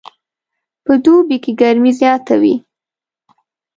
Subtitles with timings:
[0.85, 2.55] په دوبي کې ګرمي زیاته وي